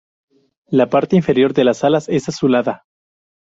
[0.71, 2.85] La parte inferior de las alas es azulada.